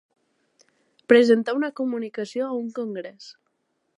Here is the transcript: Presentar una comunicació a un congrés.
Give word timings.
Presentar 1.13 1.55
una 1.59 1.69
comunicació 1.81 2.47
a 2.49 2.57
un 2.63 2.75
congrés. 2.81 3.31